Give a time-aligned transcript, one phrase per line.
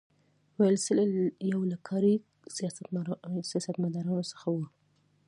[0.59, 1.05] ویلسلي
[1.51, 2.13] یو له کاري
[3.43, 4.63] سیاستمدارانو څخه وو.